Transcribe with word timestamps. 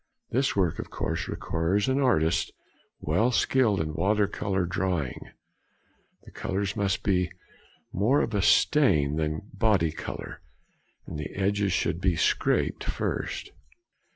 This 0.31 0.55
work 0.55 0.79
of 0.79 0.89
course 0.89 1.27
requires 1.27 1.87
an 1.87 1.99
artist 2.01 2.51
well 3.01 3.31
skilled 3.31 3.79
in 3.79 3.93
water 3.93 4.25
colour 4.27 4.65
drawing. 4.65 5.29
The 6.23 6.31
colours 6.31 6.69
used 6.69 6.75
must 6.75 7.03
be 7.03 7.29
more 7.93 8.21
of 8.21 8.33
a 8.33 8.41
stain 8.41 9.17
than 9.17 9.51
body 9.53 9.91
colour, 9.91 10.41
and 11.05 11.19
the 11.19 11.29
edges 11.35 11.71
should 11.71 12.01
be 12.01 12.15
scraped 12.15 12.83
first. 12.83 13.51